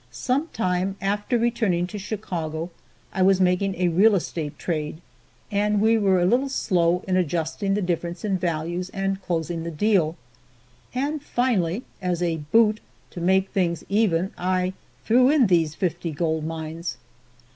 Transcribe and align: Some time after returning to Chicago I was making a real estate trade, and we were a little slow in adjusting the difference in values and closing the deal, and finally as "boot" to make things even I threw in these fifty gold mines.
Some 0.09 0.47
time 0.47 0.95
after 0.99 1.37
returning 1.37 1.85
to 1.85 1.99
Chicago 1.99 2.71
I 3.13 3.21
was 3.21 3.39
making 3.39 3.75
a 3.75 3.89
real 3.89 4.15
estate 4.15 4.57
trade, 4.57 4.99
and 5.51 5.79
we 5.79 5.95
were 5.99 6.19
a 6.19 6.25
little 6.25 6.49
slow 6.49 7.03
in 7.07 7.17
adjusting 7.17 7.75
the 7.75 7.83
difference 7.83 8.25
in 8.25 8.39
values 8.39 8.89
and 8.95 9.21
closing 9.21 9.63
the 9.63 9.69
deal, 9.69 10.17
and 10.95 11.21
finally 11.21 11.83
as 12.01 12.23
"boot" 12.51 12.79
to 13.11 13.21
make 13.21 13.51
things 13.51 13.83
even 13.89 14.31
I 14.39 14.73
threw 15.05 15.29
in 15.29 15.45
these 15.45 15.75
fifty 15.75 16.09
gold 16.11 16.45
mines. 16.45 16.97